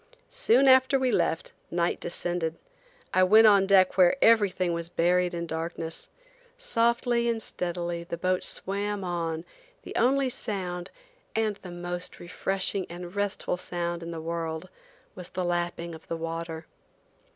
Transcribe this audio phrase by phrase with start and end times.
[0.31, 2.57] Soon after we left, night descended.
[3.13, 6.09] I went on deck where everything was buried in darkness.
[6.57, 9.45] Softly and steadily the boat swam on,
[9.83, 16.07] the only sound–and the most refreshing and restful sound in the world–was the lapping of
[16.07, 16.65] the water.